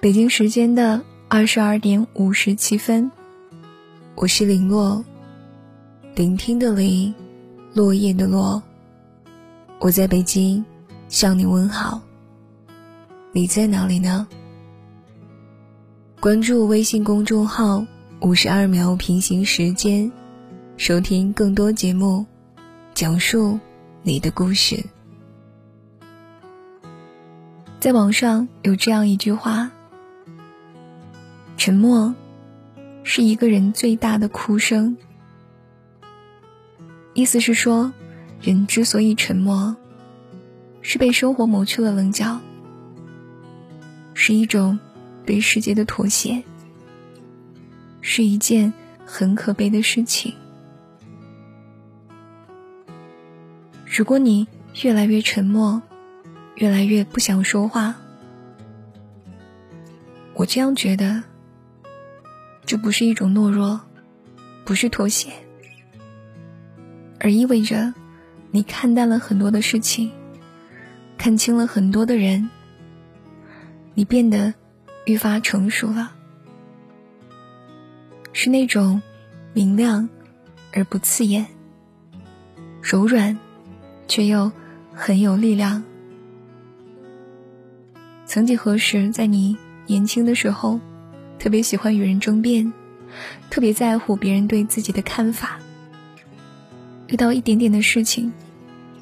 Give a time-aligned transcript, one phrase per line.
[0.00, 3.12] 北京时间的二十二点五十七分，
[4.14, 5.04] 我是林落，
[6.14, 7.14] 聆听的林，
[7.74, 8.62] 落叶的落。
[9.78, 10.64] 我在北京
[11.10, 12.00] 向你问好，
[13.32, 14.26] 你在哪里呢？
[16.18, 17.84] 关注微信公众号
[18.22, 20.10] “五十二秒平行时间”，
[20.78, 22.24] 收听更多节目，
[22.94, 23.60] 讲述
[24.02, 24.82] 你的故事。
[27.78, 29.70] 在网上有这样一句话。
[31.60, 32.14] 沉默，
[33.02, 34.96] 是一个人最大的哭声。
[37.12, 37.92] 意思是说，
[38.40, 39.76] 人之所以沉默，
[40.80, 42.40] 是被生活磨去了棱角，
[44.14, 44.78] 是一种
[45.26, 46.42] 对世界的妥协，
[48.00, 48.72] 是一件
[49.04, 50.32] 很可悲的事情。
[53.84, 54.48] 如果你
[54.82, 55.82] 越来越沉默，
[56.54, 57.96] 越来越不想说话，
[60.32, 61.22] 我这样觉得。
[62.70, 63.80] 这不是一种懦弱，
[64.64, 65.32] 不是妥协，
[67.18, 67.92] 而意味着
[68.52, 70.12] 你看淡了很多的事情，
[71.18, 72.48] 看清了很多的人，
[73.94, 74.54] 你变得
[75.04, 76.12] 愈发成熟了，
[78.32, 79.02] 是那种
[79.52, 80.08] 明亮
[80.72, 81.48] 而不刺眼，
[82.80, 83.36] 柔软
[84.06, 84.52] 却又
[84.94, 85.82] 很有力量。
[88.26, 89.56] 曾几何时，在你
[89.88, 90.78] 年轻的时候。
[91.40, 92.72] 特别喜欢与人争辩，
[93.48, 95.58] 特别在乎别人对自己的看法。
[97.08, 98.30] 遇到一点点的事情，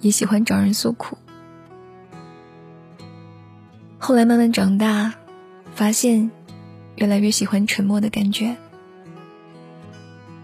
[0.00, 1.18] 也喜欢找人诉苦。
[3.98, 5.14] 后来慢慢长大，
[5.74, 6.30] 发现
[6.94, 8.56] 越来越喜欢沉默的感觉，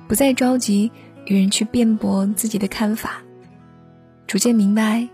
[0.08, 0.90] 不再着急
[1.24, 3.22] 与人去辩驳自己的看法。
[4.26, 5.08] 逐渐明白，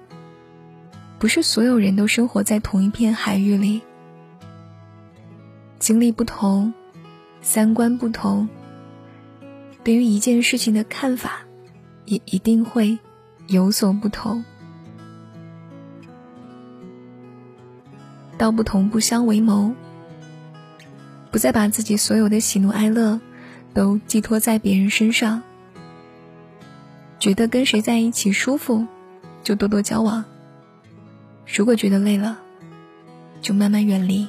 [1.18, 3.82] 不是所有人都生活在同一片海域里。
[5.82, 6.72] 经历不同，
[7.40, 8.48] 三观不同，
[9.82, 11.40] 对于一件事情的看法，
[12.04, 12.96] 也一定会
[13.48, 14.44] 有所不同。
[18.38, 19.74] 道不同不相为谋，
[21.32, 23.20] 不再把自己所有的喜怒哀乐
[23.74, 25.42] 都寄托在别人身上。
[27.18, 28.86] 觉得跟谁在一起舒服，
[29.42, 30.22] 就多多交往；
[31.44, 32.38] 如果觉得累了，
[33.40, 34.28] 就慢慢远离。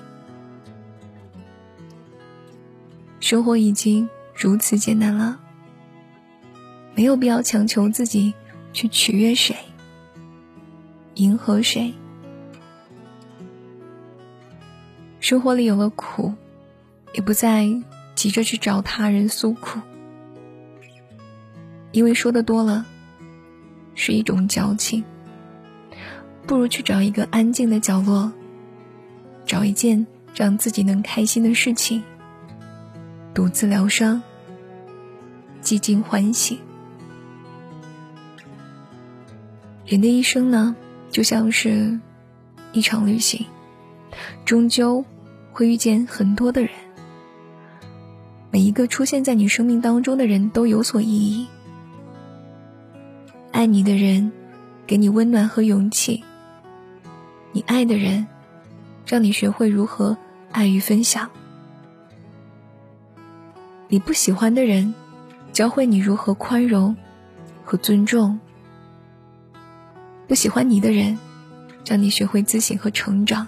[3.34, 5.40] 生活已经如此艰难了，
[6.94, 8.36] 没有必要强求自己
[8.74, 9.56] 去取悦谁、
[11.16, 11.96] 迎合谁。
[15.20, 16.36] 生活里有了苦，
[17.16, 17.68] 也不再
[18.14, 19.80] 急着去找他人诉苦，
[21.92, 22.86] 因为说的多了
[23.96, 25.04] 是一种矫情。
[26.46, 28.32] 不如去找一个安静的角落，
[29.44, 30.06] 找一件
[30.36, 32.04] 让自己能开心的事情。
[33.34, 34.22] 独自疗伤，
[35.64, 36.60] 寂静欢喜。
[39.86, 40.76] 人的一生呢，
[41.10, 42.00] 就像是
[42.74, 43.44] 一场旅行，
[44.46, 45.04] 终究
[45.52, 46.70] 会遇见很多的人。
[48.52, 51.48] 每一个出现在你生命当中的人都有所意义。
[53.52, 54.32] 爱你的人，
[54.86, 56.24] 给你温暖和勇气；
[57.52, 58.28] 你爱的人，
[59.08, 60.16] 让你学会如何
[60.52, 61.28] 爱与分享。
[63.94, 64.96] 你不喜欢的人，
[65.52, 66.96] 教会你如何宽容
[67.64, 68.40] 和尊重；
[70.28, 71.20] 不喜欢你的人，
[71.86, 73.46] 让你学会自省和成长。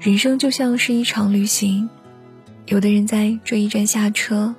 [0.00, 1.88] 人生就像是一场旅行，
[2.66, 4.56] 有的人在这一站下车，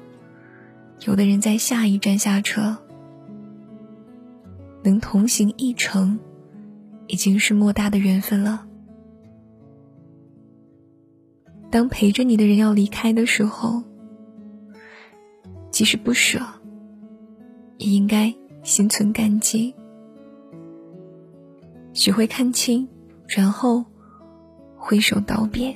[1.01, 2.77] 有的人在下一站下车。
[4.85, 6.17] 能同行一程，
[7.07, 8.66] 已经是莫大的缘分了。
[11.69, 13.83] 当陪着你的人要离开的时候，
[15.69, 16.39] 即使不舍，
[17.77, 18.33] 也应该
[18.63, 19.75] 心存感激，
[21.93, 22.87] 学会看清，
[23.27, 23.83] 然后
[24.77, 25.75] 挥手道别。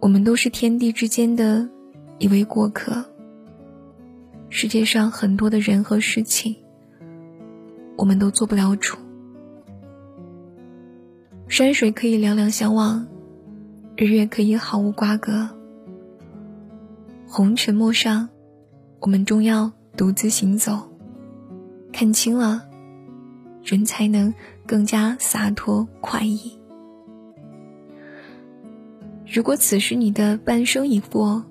[0.00, 1.68] 我们都是天地之间的
[2.18, 3.04] 一位过客，
[4.48, 6.56] 世界上很多的人和事情，
[7.96, 8.96] 我们都做不了主。
[11.60, 13.06] 山水可以两两相望，
[13.94, 15.50] 日月可以毫无瓜葛。
[17.28, 18.30] 红尘陌上，
[18.98, 20.88] 我们终要独自行走。
[21.92, 22.66] 看清了，
[23.62, 24.32] 人才能
[24.66, 26.58] 更加洒脱快意。
[29.30, 31.44] 如果此时你的半生已过，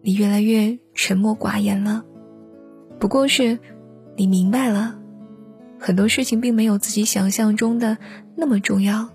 [0.00, 2.06] 你越来越沉默寡言了，
[2.98, 3.58] 不过是
[4.16, 4.97] 你明白了，
[5.78, 7.96] 很多事情并没有自己想象中的
[8.36, 9.08] 那么重要。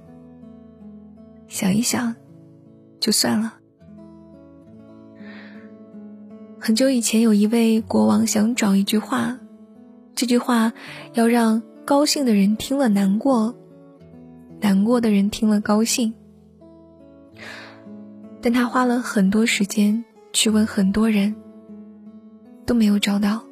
[1.48, 2.16] 想一想，
[3.00, 3.56] 就算了。
[6.60, 9.38] 很久以前，有一位国王想找一句话，
[10.16, 10.72] 这句话
[11.14, 13.54] 要让高兴的人听了难过，
[14.62, 16.14] 难过的人听了高兴。
[18.42, 21.36] 但他花了很多时间去问很多人，
[22.66, 23.44] 都没有找到。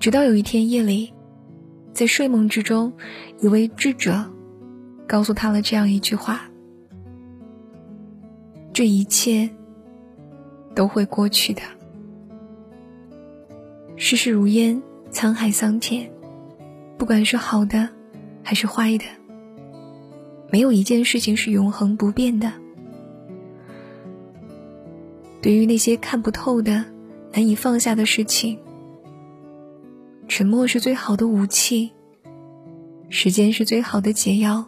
[0.00, 1.12] 直到有一天夜里，
[1.92, 2.90] 在睡梦之中，
[3.38, 4.24] 一位智者
[5.06, 6.50] 告诉他了这样一句话
[8.72, 9.50] ：“这一切
[10.74, 11.60] 都会过去的。
[13.96, 14.82] 世事如烟，
[15.12, 16.10] 沧海桑田，
[16.96, 17.86] 不管是好的
[18.42, 19.04] 还是坏的，
[20.50, 22.50] 没有一件事情是永恒不变的。
[25.42, 26.86] 对于那些看不透的、
[27.34, 28.58] 难以放下的事情。”
[30.30, 31.90] 沉默是最好的武器，
[33.08, 34.64] 时间是最好的解药，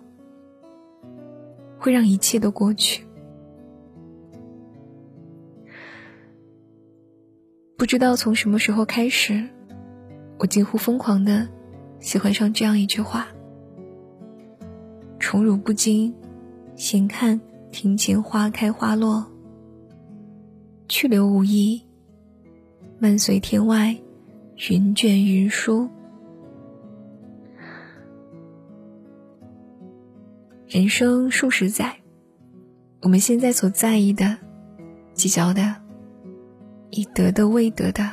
[1.79, 3.07] 会让一切都过去。
[7.77, 9.49] 不知道从什么时候开始，
[10.41, 11.49] 我几乎疯狂的
[12.01, 13.29] 喜欢上这样一句话
[15.21, 16.13] ：“宠辱不惊，
[16.75, 19.25] 闲看庭前花开花落；
[20.89, 21.81] 去留无意，
[22.99, 23.97] 漫随天外。”
[24.71, 25.89] 云卷云舒，
[30.69, 31.97] 人生数十载，
[33.01, 34.39] 我们现在所在意的、
[35.15, 35.75] 计较的、
[36.91, 38.09] 已得的、未得的，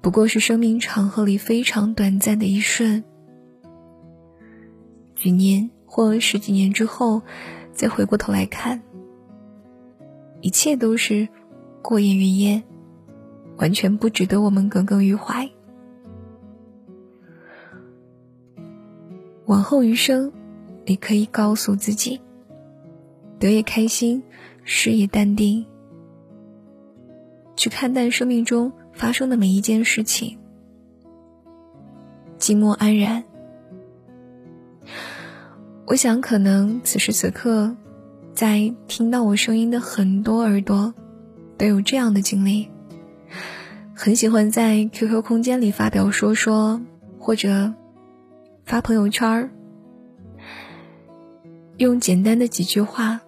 [0.00, 3.04] 不过是生命长河里非常短暂的一瞬。
[5.14, 7.20] 几年或十几年之后，
[7.70, 8.82] 再回过头来看，
[10.40, 11.28] 一切都是
[11.82, 12.64] 过眼云烟。
[13.58, 15.48] 完全不值得我们耿耿于怀。
[19.46, 20.32] 往后余生，
[20.84, 22.20] 你可以告诉自己：
[23.38, 24.22] 得也开心，
[24.64, 25.64] 失也淡定，
[27.54, 30.36] 去看淡生命中发生的每一件事情，
[32.38, 33.22] 寂寞安然。
[35.86, 37.76] 我想，可能此时此刻，
[38.34, 40.92] 在听到我声音的很多耳朵，
[41.56, 42.68] 都有这样的经历。
[43.98, 46.82] 很喜欢在 QQ 空间里发表说说，
[47.18, 47.72] 或者
[48.66, 49.50] 发朋友圈儿，
[51.78, 53.22] 用简单的几句话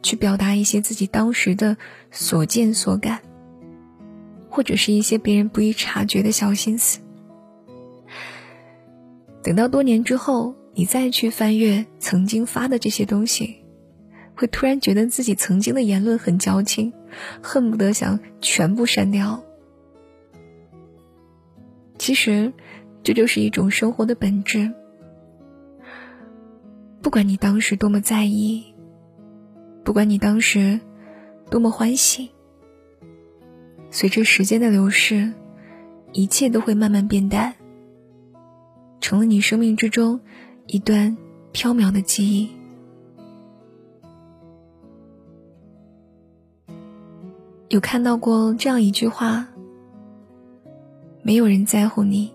[0.00, 1.76] 去表达一些自己当时的
[2.12, 3.20] 所见所感，
[4.48, 7.00] 或者是一些别人不易察觉的小心思。
[9.42, 13.56] 等到多年之后，你再去翻阅曾经发的这些东西，
[14.36, 16.92] 会突然觉得自己曾经的言论很矫情，
[17.42, 19.42] 恨不得想全部删掉。
[22.02, 22.52] 其实，
[23.04, 24.72] 这就是一种生活的本质。
[27.00, 28.74] 不管你当时多么在意，
[29.84, 30.80] 不管你当时
[31.48, 32.32] 多么欢喜，
[33.92, 35.32] 随着时间的流逝，
[36.12, 37.54] 一切都会慢慢变淡，
[39.00, 40.20] 成了你生命之中
[40.66, 41.16] 一段
[41.52, 42.50] 飘渺的记忆。
[47.68, 49.46] 有看到过这样一句话。
[51.22, 52.32] 没有人在乎你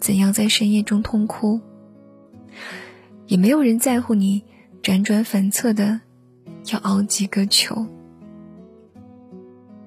[0.00, 1.60] 怎样在深夜中痛哭，
[3.26, 4.42] 也没有人在乎你
[4.82, 6.00] 辗转反侧的
[6.72, 7.86] 要熬几个秋。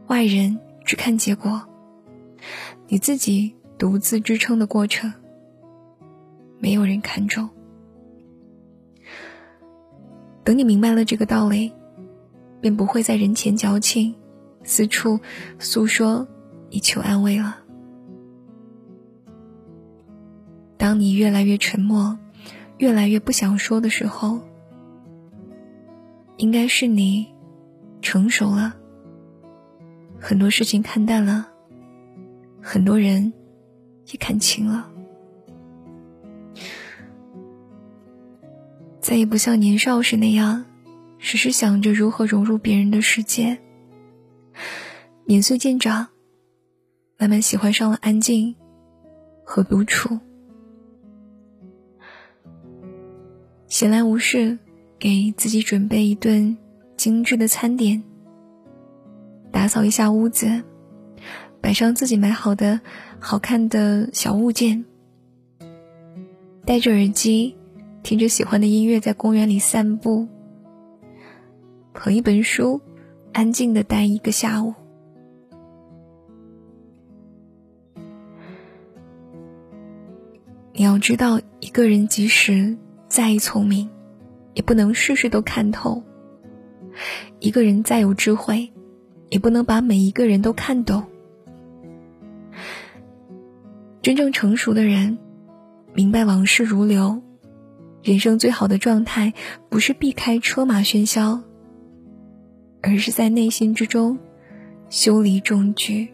[0.08, 1.62] 外人只看结果，
[2.88, 5.12] 你自己独自支撑的过程，
[6.60, 7.50] 没有人看重。
[10.44, 11.74] 等你明白了这个道理，
[12.62, 14.16] 便不会在人前矫情，
[14.64, 15.20] 四处
[15.60, 16.28] 诉说
[16.70, 17.64] 以求安慰了。
[20.88, 22.18] 当你越来越沉默，
[22.78, 24.40] 越来越不想说的时候，
[26.38, 27.28] 应该是你
[28.02, 28.74] 成熟了，
[30.18, 31.50] 很多事情看淡了，
[32.62, 33.34] 很多人
[34.06, 34.90] 也看清了，
[39.02, 40.64] 再也不像年少时那样，
[41.18, 43.58] 时时想着如何融入别人的世界。
[45.26, 46.08] 年岁渐长，
[47.18, 48.56] 慢慢喜欢上了安静
[49.44, 50.18] 和独处。
[53.68, 54.58] 闲来无事，
[54.98, 56.58] 给自己准备一顿
[56.96, 58.02] 精致的餐点，
[59.52, 60.64] 打扫一下屋子，
[61.60, 62.80] 摆上自己买好的
[63.20, 64.86] 好看的小物件，
[66.66, 67.58] 戴着耳机，
[68.04, 70.30] 听着喜欢的音乐，在公园里散步，
[71.94, 72.80] 捧一本书，
[73.34, 74.74] 安静的待一个下午。
[80.72, 83.90] 你要知道，一个人即使再聪明，
[84.54, 86.04] 也不能事事都看透；
[87.40, 88.72] 一个人再有智慧，
[89.30, 91.04] 也不能把每一个人都看懂。
[94.02, 95.18] 真正成熟的人，
[95.94, 97.22] 明白往事如流，
[98.04, 99.34] 人生最好的状态
[99.70, 101.42] 不是避开车马喧嚣，
[102.82, 104.18] 而是在内心之中
[104.90, 106.08] 修篱种菊。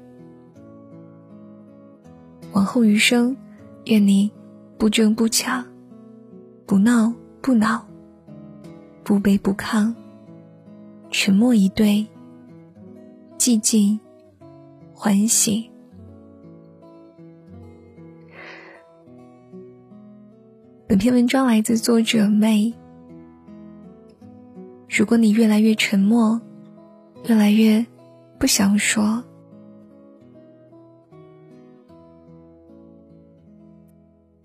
[2.52, 3.36] 往后余生，
[3.86, 4.32] 愿你
[4.78, 5.66] 不争不抢，
[6.66, 7.86] 不闹不恼，
[9.04, 9.94] 不卑不亢，
[11.12, 12.08] 沉默以对，
[13.38, 14.00] 寂静
[14.94, 15.70] 欢喜。
[20.88, 22.74] 本篇文章来自作者妹。
[24.88, 26.40] 如果你越来越沉默，
[27.26, 27.86] 越来越
[28.40, 29.22] 不想说，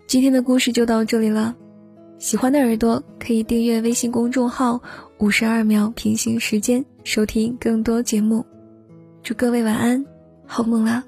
[0.05, 1.55] 今天的故事就到这里了。
[2.19, 4.81] 喜欢的耳朵可以订阅微信公众号
[5.19, 8.45] “五十二秒平行时间”，收听更多节目。
[9.23, 10.05] 祝各位晚安，
[10.45, 11.05] 好梦啦！